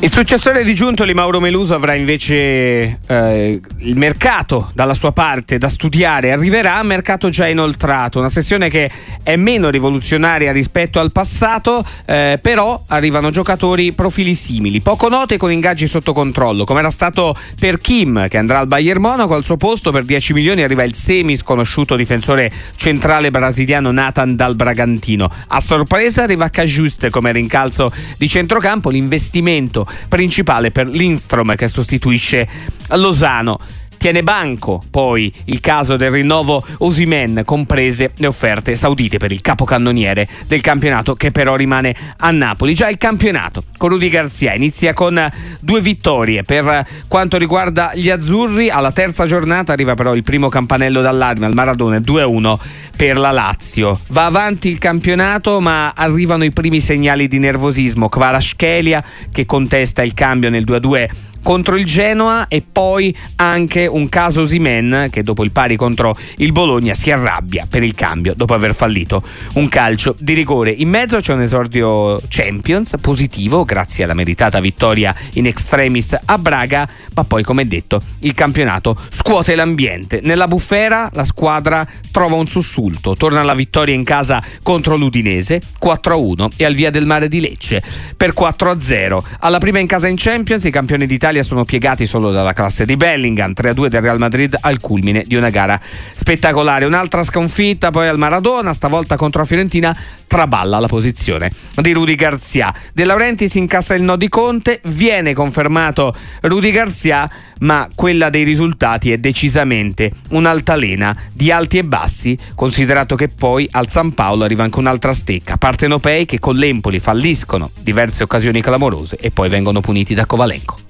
Il 0.00 0.12
successore 0.12 0.62
di 0.62 0.74
Giuntoli, 0.74 1.12
Mauro 1.12 1.40
Meluso, 1.40 1.74
avrà 1.74 1.94
invece 1.94 3.00
eh, 3.04 3.60
il 3.78 3.96
mercato 3.96 4.70
dalla 4.72 4.94
sua 4.94 5.10
parte 5.10 5.58
da 5.58 5.68
studiare. 5.68 6.30
Arriverà 6.30 6.80
mercato 6.84 7.30
già 7.30 7.48
inoltrato, 7.48 8.20
una 8.20 8.30
sessione 8.30 8.68
che 8.68 8.88
è 9.24 9.34
meno 9.34 9.70
rivoluzionaria 9.70 10.52
rispetto 10.52 11.00
al 11.00 11.10
passato, 11.10 11.84
eh, 12.06 12.38
però 12.40 12.84
arrivano 12.86 13.30
giocatori 13.30 13.90
profili 13.90 14.36
simili, 14.36 14.80
poco 14.80 15.08
noti 15.08 15.36
con 15.36 15.50
ingaggi 15.50 15.88
sotto 15.88 16.12
controllo, 16.12 16.62
come 16.62 16.78
era 16.78 16.90
stato 16.90 17.34
per 17.58 17.78
Kim 17.78 18.28
che 18.28 18.38
andrà 18.38 18.60
al 18.60 18.68
Bayern 18.68 19.00
Monaco. 19.00 19.34
Al 19.34 19.44
suo 19.44 19.56
posto 19.56 19.90
per 19.90 20.04
10 20.04 20.32
milioni 20.32 20.62
arriva 20.62 20.84
il 20.84 20.94
semi 20.94 21.36
sconosciuto 21.36 21.96
difensore 21.96 22.52
centrale 22.76 23.32
brasiliano 23.32 23.90
Nathan 23.90 24.36
dal 24.36 24.54
Bragantino. 24.54 25.28
A 25.48 25.58
sorpresa 25.58 26.22
arriva 26.22 26.48
Cajuste 26.50 27.10
come 27.10 27.32
rincalzo 27.32 27.92
di 28.16 28.28
centrocampo, 28.28 28.90
l'investimento 28.90 29.86
principale 30.08 30.70
per 30.70 30.88
Lindstrom 30.88 31.54
che 31.54 31.68
sostituisce 31.68 32.48
Lozano. 32.90 33.58
Tiene 33.98 34.22
banco 34.22 34.82
poi 34.90 35.32
il 35.46 35.60
caso 35.60 35.96
del 35.96 36.12
rinnovo 36.12 36.64
Osimen, 36.78 37.42
comprese 37.44 38.12
le 38.16 38.28
offerte 38.28 38.76
saudite 38.76 39.18
per 39.18 39.32
il 39.32 39.40
capocannoniere 39.40 40.28
del 40.46 40.60
campionato 40.60 41.14
che 41.14 41.32
però 41.32 41.56
rimane 41.56 41.94
a 42.18 42.30
Napoli. 42.30 42.74
Già 42.74 42.88
il 42.88 42.96
campionato 42.96 43.64
con 43.76 43.90
Rudy 43.90 44.08
Garzia 44.08 44.54
inizia 44.54 44.92
con 44.92 45.28
due 45.60 45.80
vittorie 45.80 46.44
per 46.44 46.86
quanto 47.08 47.38
riguarda 47.38 47.90
gli 47.94 48.08
azzurri. 48.08 48.70
Alla 48.70 48.92
terza 48.92 49.26
giornata 49.26 49.72
arriva 49.72 49.94
però 49.94 50.14
il 50.14 50.22
primo 50.22 50.48
campanello 50.48 51.00
d'allarme 51.00 51.46
al 51.46 51.54
Maradona 51.54 51.98
2-1 51.98 52.56
per 52.96 53.18
la 53.18 53.32
Lazio. 53.32 54.00
Va 54.08 54.26
avanti 54.26 54.68
il 54.68 54.78
campionato 54.78 55.60
ma 55.60 55.92
arrivano 55.94 56.44
i 56.44 56.52
primi 56.52 56.78
segnali 56.78 57.26
di 57.26 57.40
nervosismo. 57.40 58.08
Kvaratskhelia 58.08 59.04
che 59.32 59.44
contesta 59.44 60.02
il 60.02 60.14
cambio 60.14 60.50
nel 60.50 60.64
2-2 60.64 61.08
contro 61.42 61.76
il 61.76 61.84
Genoa 61.84 62.48
e 62.48 62.62
poi 62.70 63.14
anche 63.36 63.86
un 63.86 64.08
caso 64.08 64.46
Simen 64.46 65.08
che 65.10 65.22
dopo 65.22 65.44
il 65.44 65.50
pari 65.50 65.76
contro 65.76 66.16
il 66.36 66.52
Bologna 66.52 66.94
si 66.94 67.10
arrabbia 67.10 67.66
per 67.68 67.82
il 67.82 67.94
cambio 67.94 68.34
dopo 68.34 68.54
aver 68.54 68.74
fallito 68.74 69.22
un 69.54 69.68
calcio 69.68 70.14
di 70.18 70.34
rigore. 70.34 70.70
In 70.70 70.88
mezzo 70.88 71.20
c'è 71.20 71.32
un 71.32 71.40
esordio 71.40 72.20
Champions 72.28 72.94
positivo 73.00 73.64
grazie 73.64 74.04
alla 74.04 74.14
meritata 74.14 74.60
vittoria 74.60 75.14
in 75.34 75.46
extremis 75.46 76.16
a 76.24 76.38
Braga, 76.38 76.88
ma 77.14 77.24
poi 77.24 77.42
come 77.42 77.66
detto 77.66 78.02
il 78.20 78.34
campionato 78.34 78.96
scuote 79.08 79.54
l'ambiente. 79.54 80.20
Nella 80.22 80.48
bufera 80.48 81.08
la 81.12 81.24
squadra 81.24 81.86
trova 82.10 82.36
un 82.36 82.46
sussulto, 82.46 83.16
torna 83.16 83.40
alla 83.40 83.54
vittoria 83.54 83.94
in 83.94 84.04
casa 84.04 84.42
contro 84.62 84.96
l'Udinese 84.96 85.62
4-1 85.82 86.48
e 86.56 86.64
al 86.64 86.74
via 86.74 86.90
del 86.90 87.06
mare 87.06 87.28
di 87.28 87.40
Lecce 87.40 87.82
per 88.16 88.34
4-0. 88.38 89.22
Alla 89.40 89.58
prima 89.58 89.78
in 89.78 89.86
casa 89.86 90.08
in 90.08 90.16
Champions 90.16 90.64
i 90.64 90.70
campioni 90.70 91.06
d'Italia 91.06 91.27
d'Italia 91.28 91.42
sono 91.42 91.64
piegati 91.64 92.06
solo 92.06 92.30
dalla 92.30 92.54
classe 92.54 92.86
di 92.86 92.96
Bellingham, 92.96 93.52
3-2 93.52 93.88
del 93.88 94.00
Real 94.00 94.18
Madrid 94.18 94.56
al 94.58 94.80
culmine 94.80 95.24
di 95.26 95.34
una 95.34 95.50
gara 95.50 95.78
spettacolare. 96.14 96.86
Un'altra 96.86 97.22
sconfitta 97.22 97.90
poi 97.90 98.08
al 98.08 98.16
Maradona, 98.16 98.72
stavolta 98.72 99.16
contro 99.16 99.40
la 99.40 99.46
Fiorentina, 99.46 99.96
traballa 100.26 100.78
la 100.78 100.86
posizione 100.86 101.50
di 101.74 101.92
Rudy 101.92 102.14
Garzia. 102.14 102.72
De 102.94 103.04
Laurenti 103.04 103.48
si 103.48 103.58
incassa 103.58 103.94
il 103.94 104.02
no 104.02 104.16
di 104.16 104.28
Conte, 104.28 104.80
viene 104.86 105.34
confermato 105.34 106.14
Rudy 106.42 106.70
Garzia, 106.70 107.30
ma 107.60 107.88
quella 107.94 108.30
dei 108.30 108.44
risultati 108.44 109.12
è 109.12 109.18
decisamente 109.18 110.12
un'altalena 110.30 111.14
di 111.32 111.50
alti 111.50 111.78
e 111.78 111.84
bassi, 111.84 112.38
considerato 112.54 113.16
che 113.16 113.28
poi 113.28 113.68
al 113.72 113.90
San 113.90 114.14
Paolo 114.14 114.44
arriva 114.44 114.62
anche 114.62 114.78
un'altra 114.78 115.12
stecca. 115.12 115.58
Partenopei 115.58 116.24
che 116.24 116.38
con 116.38 116.56
l'Empoli 116.56 117.00
falliscono 117.00 117.70
diverse 117.80 118.22
occasioni 118.22 118.62
clamorose 118.62 119.16
e 119.16 119.30
poi 119.30 119.50
vengono 119.50 119.80
puniti 119.80 120.14
da 120.14 120.24
Kovalenko. 120.24 120.87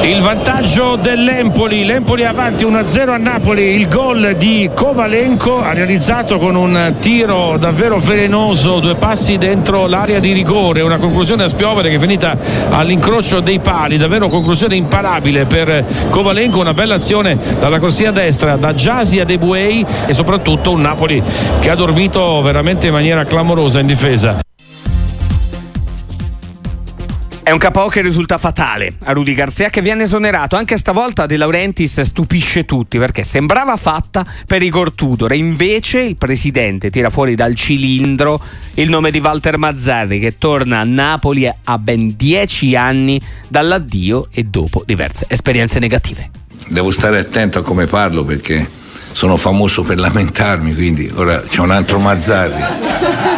Il 0.00 0.20
vantaggio 0.20 0.96
dell'Empoli, 0.96 1.84
l'Empoli 1.84 2.24
avanti 2.24 2.64
1-0 2.64 3.08
a 3.10 3.16
Napoli, 3.18 3.76
il 3.76 3.86
gol 3.88 4.34
di 4.36 4.68
Kovalenko 4.74 5.62
ha 5.62 5.72
realizzato 5.72 6.38
con 6.38 6.56
un 6.56 6.94
tiro 6.98 7.56
davvero 7.56 7.98
velenoso, 7.98 8.80
due 8.80 8.96
passi 8.96 9.38
dentro 9.38 9.86
l'area 9.86 10.18
di 10.18 10.32
rigore, 10.32 10.80
una 10.80 10.96
conclusione 10.96 11.44
a 11.44 11.48
spiovere 11.48 11.88
che 11.88 11.96
è 11.96 11.98
finita 12.00 12.36
all'incrocio 12.70 13.38
dei 13.38 13.60
pali, 13.60 13.96
davvero 13.96 14.26
conclusione 14.26 14.74
imparabile 14.74 15.44
per 15.44 15.84
Kovalenko, 16.10 16.58
una 16.58 16.74
bella 16.74 16.96
azione 16.96 17.38
dalla 17.60 17.78
corsia 17.78 18.10
destra 18.10 18.56
da 18.56 18.74
Giasi 18.74 19.20
a 19.20 19.24
De 19.24 19.38
Buei 19.38 19.86
e 20.06 20.14
soprattutto 20.14 20.72
un 20.72 20.80
Napoli 20.80 21.22
che 21.60 21.70
ha 21.70 21.76
dormito 21.76 22.42
veramente 22.42 22.88
in 22.88 22.92
maniera 22.92 23.24
clamorosa 23.24 23.78
in 23.78 23.86
difesa. 23.86 24.40
È 27.44 27.50
un 27.50 27.58
KO 27.58 27.88
che 27.88 28.02
risulta 28.02 28.38
fatale 28.38 28.94
a 29.02 29.12
Rudy 29.12 29.34
Garzia 29.34 29.68
che 29.68 29.82
viene 29.82 30.04
esonerato. 30.04 30.54
Anche 30.54 30.76
stavolta 30.76 31.26
De 31.26 31.36
Laurentiis 31.36 32.00
stupisce 32.02 32.64
tutti 32.64 32.98
perché 32.98 33.24
sembrava 33.24 33.76
fatta 33.76 34.24
per 34.46 34.62
Igor 34.62 34.92
Tudor 34.94 35.32
e 35.32 35.38
invece 35.38 36.02
il 36.02 36.16
presidente 36.16 36.88
tira 36.88 37.10
fuori 37.10 37.34
dal 37.34 37.56
cilindro 37.56 38.40
il 38.74 38.88
nome 38.88 39.10
di 39.10 39.18
Walter 39.18 39.58
Mazzarri 39.58 40.20
che 40.20 40.38
torna 40.38 40.78
a 40.78 40.84
Napoli 40.84 41.52
a 41.64 41.78
ben 41.78 42.14
dieci 42.16 42.76
anni 42.76 43.20
dall'addio 43.48 44.28
e 44.32 44.44
dopo 44.44 44.84
diverse 44.86 45.26
esperienze 45.28 45.80
negative. 45.80 46.30
Devo 46.68 46.92
stare 46.92 47.18
attento 47.18 47.58
a 47.58 47.62
come 47.62 47.86
parlo 47.86 48.24
perché 48.24 48.64
sono 49.10 49.36
famoso 49.36 49.82
per 49.82 49.98
lamentarmi, 49.98 50.74
quindi 50.74 51.10
ora 51.12 51.40
c'è 51.40 51.58
un 51.58 51.72
altro 51.72 51.98
Mazzarri 51.98 53.31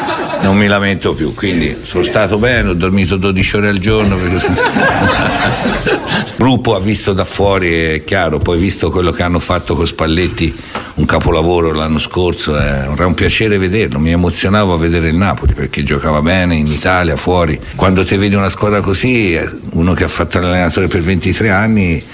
non 0.45 0.59
mi 0.59 0.67
lamento 0.67 1.15
più, 1.15 1.33
quindi 1.33 1.75
sono 1.83 2.05
stato 2.05 2.37
bene, 2.37 2.69
ho 2.69 2.75
dormito 2.75 3.17
12 3.17 3.57
ore 3.57 3.69
al 3.69 3.79
giorno. 3.79 4.17
il 4.17 4.43
gruppo 6.37 6.75
ha 6.75 6.81
visto 6.81 7.15
da 7.15 7.25
fuori, 7.25 7.73
è 7.73 8.05
chiaro, 8.05 8.39
poi 8.41 8.59
visto 8.59 8.91
quello 8.91 9.11
che 9.11 9.23
hanno 9.23 9.39
fatto 9.39 9.75
con 9.75 9.87
Spalletti, 9.87 10.55
un 10.97 11.07
capolavoro 11.07 11.73
l'anno 11.73 11.99
scorso, 11.99 12.59
era 12.59 13.07
un 13.07 13.15
piacere 13.15 13.57
vederlo, 13.57 13.99
mi 13.99 14.11
emozionavo 14.11 14.75
a 14.75 14.77
vedere 14.77 15.09
il 15.09 15.17
Napoli 15.17 15.55
perché 15.55 15.83
giocava 15.83 16.21
bene 16.21 16.57
in 16.57 16.67
Italia, 16.67 17.17
fuori. 17.17 17.59
Quando 17.75 18.05
ti 18.05 18.15
vedi 18.19 18.35
una 18.35 18.51
squadra 18.51 18.83
così, 18.83 19.41
uno 19.71 19.95
che 19.95 20.05
ha 20.05 20.09
fatto 20.09 20.41
l'allenatore 20.41 20.89
per 20.89 21.01
23 21.01 21.49
anni 21.49 22.05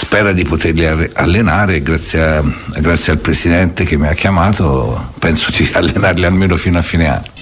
spera 0.00 0.32
di 0.32 0.44
poterli 0.44 1.10
allenare 1.14 1.82
grazie, 1.82 2.20
a, 2.20 2.44
grazie 2.78 3.12
al 3.12 3.18
presidente 3.18 3.84
che 3.84 3.96
mi 3.96 4.06
ha 4.06 4.14
chiamato 4.14 5.10
penso 5.18 5.50
di 5.50 5.68
allenarli 5.74 6.24
almeno 6.24 6.56
fino 6.56 6.78
a 6.78 6.82
fine 6.82 7.08
anno 7.08 7.37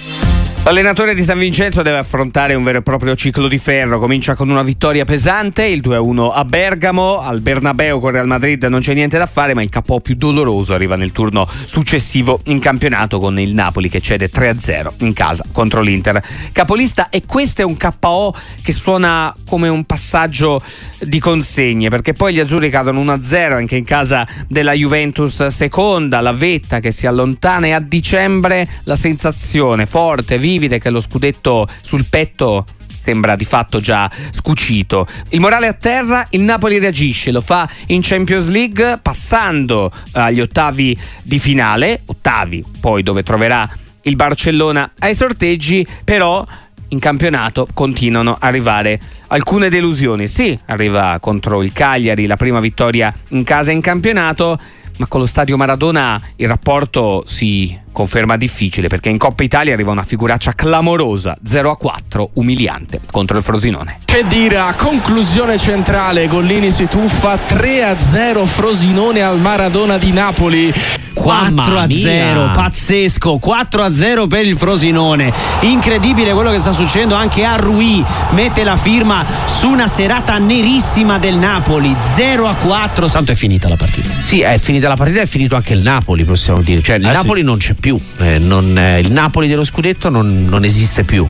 L'allenatore 0.67 1.15
di 1.15 1.23
San 1.23 1.39
Vincenzo 1.39 1.81
deve 1.81 1.99
affrontare 1.99 2.53
un 2.53 2.61
vero 2.61 2.79
e 2.79 2.81
proprio 2.81 3.15
ciclo 3.15 3.47
di 3.47 3.57
ferro. 3.57 3.99
Comincia 3.99 4.35
con 4.35 4.49
una 4.49 4.63
vittoria 4.63 5.05
pesante, 5.05 5.63
il 5.63 5.79
2-1 5.81 6.31
a 6.33 6.43
Bergamo, 6.43 7.21
al 7.21 7.39
Bernabeu 7.39 8.01
con 8.01 8.11
Real 8.11 8.27
Madrid 8.27 8.61
non 8.65 8.81
c'è 8.81 8.93
niente 8.93 9.17
da 9.17 9.27
fare, 9.27 9.53
ma 9.53 9.61
il 9.61 9.69
capo 9.69 10.01
più 10.01 10.15
doloroso 10.15 10.73
arriva 10.73 10.97
nel 10.97 11.13
turno 11.13 11.47
successivo 11.63 12.41
in 12.47 12.59
campionato 12.59 13.17
con 13.17 13.39
il 13.39 13.53
Napoli 13.53 13.87
che 13.87 14.01
cede 14.01 14.29
3-0 14.29 14.95
in 15.05 15.13
casa 15.13 15.45
contro 15.53 15.79
l'Inter. 15.79 16.21
Capolista 16.51 17.07
e 17.07 17.23
questo 17.25 17.61
è 17.61 17.63
un 17.63 17.77
KO 17.77 18.35
che 18.61 18.73
suona 18.73 19.33
come 19.47 19.69
un 19.69 19.85
passaggio 19.85 20.61
di 20.99 21.19
consegne, 21.19 21.87
perché 21.87 22.11
poi 22.11 22.33
gli 22.33 22.41
azzurri 22.41 22.69
cadono 22.69 23.01
1-0 23.05 23.53
anche 23.53 23.77
in 23.77 23.85
casa 23.85 24.27
della 24.49 24.73
Juventus 24.73 25.45
seconda, 25.45 26.19
la 26.19 26.33
vetta 26.33 26.81
che 26.81 26.91
si 26.91 27.07
allontana 27.07 27.67
e 27.67 27.71
a 27.71 27.79
dicembre 27.79 28.67
la 28.83 28.97
sensazione 28.97 29.85
forte, 29.85 30.37
viva 30.37 30.55
vivide 30.57 30.79
che 30.79 30.89
lo 30.89 30.99
scudetto 30.99 31.67
sul 31.81 32.05
petto 32.05 32.65
sembra 32.97 33.35
di 33.35 33.45
fatto 33.45 33.79
già 33.79 34.09
scucito. 34.31 35.07
Il 35.29 35.39
morale 35.39 35.67
a 35.67 35.73
terra, 35.73 36.25
il 36.31 36.41
Napoli 36.41 36.79
reagisce, 36.79 37.31
lo 37.31 37.41
fa 37.41 37.69
in 37.87 38.01
Champions 38.01 38.47
League 38.47 38.99
passando 39.01 39.91
agli 40.11 40.41
ottavi 40.41 40.97
di 41.23 41.39
finale, 41.39 42.01
ottavi 42.05 42.65
poi 42.79 43.03
dove 43.03 43.23
troverà 43.23 43.69
il 44.01 44.15
Barcellona 44.15 44.91
ai 44.99 45.15
sorteggi, 45.15 45.87
però 46.03 46.45
in 46.89 46.99
campionato 46.99 47.67
continuano 47.73 48.31
a 48.31 48.47
arrivare 48.47 48.99
alcune 49.27 49.69
delusioni. 49.69 50.27
Sì, 50.27 50.57
arriva 50.65 51.17
contro 51.19 51.61
il 51.61 51.71
Cagliari 51.71 52.25
la 52.25 52.37
prima 52.37 52.59
vittoria 52.59 53.13
in 53.29 53.43
casa 53.43 53.71
in 53.71 53.81
campionato, 53.81 54.59
ma 54.97 55.07
con 55.07 55.21
lo 55.21 55.25
stadio 55.25 55.57
Maradona 55.57 56.21
il 56.35 56.47
rapporto 56.47 57.23
si 57.25 57.77
conferma 57.91 58.37
difficile 58.37 58.87
perché 58.87 59.09
in 59.09 59.17
Coppa 59.17 59.43
Italia 59.43 59.73
arriva 59.73 59.91
una 59.91 60.03
figuraccia 60.03 60.53
clamorosa 60.53 61.35
0 61.43 61.71
a 61.71 61.77
4 61.77 62.29
umiliante 62.33 63.01
contro 63.11 63.37
il 63.37 63.43
Frosinone. 63.43 63.99
Che 64.05 64.25
dire 64.27 64.57
a 64.57 64.73
conclusione 64.75 65.57
centrale 65.57 66.27
Gollini 66.27 66.71
si 66.71 66.87
tuffa 66.87 67.37
3 67.37 67.83
a 67.83 67.97
0 67.97 68.45
Frosinone 68.45 69.21
al 69.21 69.39
Maradona 69.39 69.97
di 69.97 70.11
Napoli 70.11 70.73
4 71.21 71.77
a 71.79 71.87
0 71.89 72.51
pazzesco 72.53 73.37
4 73.39 73.81
a 73.83 73.93
0 73.93 74.27
per 74.27 74.45
il 74.45 74.55
Frosinone. 74.55 75.33
Incredibile 75.61 76.33
quello 76.33 76.51
che 76.51 76.59
sta 76.59 76.71
succedendo 76.71 77.15
anche 77.15 77.43
a 77.43 77.55
Rui. 77.55 78.03
Mette 78.31 78.63
la 78.63 78.77
firma 78.77 79.25
su 79.45 79.67
una 79.69 79.87
serata 79.87 80.37
nerissima 80.37 81.17
del 81.17 81.35
Napoli 81.35 81.95
0 81.99 82.47
a 82.47 82.53
4 82.53 83.09
tanto 83.09 83.31
è 83.31 83.35
finita 83.35 83.67
la 83.67 83.75
partita. 83.75 84.09
Sì 84.19 84.41
è 84.41 84.57
finita 84.59 84.87
la 84.87 84.95
partita 84.95 85.21
è 85.21 85.25
finito 85.25 85.55
anche 85.55 85.73
il 85.73 85.81
Napoli 85.81 86.23
possiamo 86.23 86.61
dire. 86.61 86.81
Cioè 86.81 86.97
il 86.97 87.05
Ah, 87.05 87.11
Napoli 87.13 87.39
sì. 87.39 87.45
non 87.45 87.57
c'è 87.57 87.73
più. 87.73 87.97
Eh, 88.19 88.37
non, 88.37 88.77
eh, 88.77 88.99
il 88.99 89.11
Napoli 89.11 89.47
dello 89.47 89.63
scudetto 89.63 90.09
non, 90.09 90.45
non 90.47 90.63
esiste 90.65 91.03
più 91.03 91.25